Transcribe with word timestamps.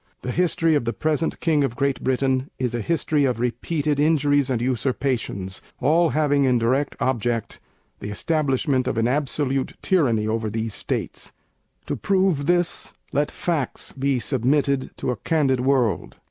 The 0.23 0.31
history 0.31 0.73
of 0.73 0.85
the 0.85 0.93
present 0.93 1.39
King 1.41 1.63
of 1.63 1.75
Great 1.75 2.03
Britain 2.03 2.49
is 2.57 2.73
a 2.73 2.81
history 2.81 3.23
of 3.25 3.39
repeated 3.39 3.99
injuries 3.99 4.49
and 4.49 4.59
usurpations, 4.59 5.61
all 5.79 6.09
having 6.09 6.43
in 6.43 6.57
direct 6.57 6.95
object 6.99 7.59
the 7.99 8.09
establishment 8.09 8.87
of 8.87 8.97
an 8.97 9.07
absolute 9.07 9.75
Tyranny 9.83 10.27
over 10.27 10.49
these 10.49 10.73
States. 10.73 11.31
To 11.85 11.95
prove 11.95 12.47
this, 12.47 12.93
let 13.13 13.29
Facts 13.29 13.91
be 13.91 14.17
submitted 14.17 14.89
to 14.97 15.11
a 15.11 15.17
candid 15.17 15.59
world. 15.59 16.17